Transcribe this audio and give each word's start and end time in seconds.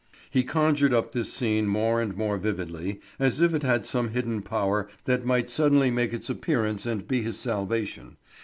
He 0.31 0.41
conjured 0.43 0.95
up 0.95 1.11
this 1.11 1.31
scene 1.31 1.67
more 1.67 2.01
and 2.01 2.17
more 2.17 2.39
vividly, 2.39 3.01
as 3.19 3.39
if 3.39 3.53
it 3.53 3.61
had 3.61 3.85
some 3.85 4.07
hidden 4.09 4.41
power 4.41 4.89
that 5.05 5.27
might 5.27 5.47
suddenly 5.51 5.91
make 5.91 6.11
its 6.11 6.27
appearance 6.27 6.87
and 6.87 7.07
be 7.07 7.21
his 7.21 7.37
salvation. 7.37 8.17